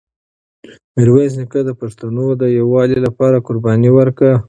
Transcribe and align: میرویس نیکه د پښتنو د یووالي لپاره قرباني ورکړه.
میرویس 0.95 1.33
نیکه 1.39 1.61
د 1.65 1.71
پښتنو 1.81 2.25
د 2.41 2.43
یووالي 2.59 2.97
لپاره 3.05 3.43
قرباني 3.47 3.89
ورکړه. 3.93 4.33